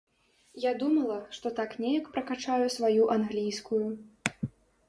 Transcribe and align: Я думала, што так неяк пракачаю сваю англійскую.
Я 0.63 0.71
думала, 0.83 1.17
што 1.35 1.51
так 1.59 1.75
неяк 1.85 2.09
пракачаю 2.15 2.65
сваю 2.77 3.03
англійскую. 3.17 3.83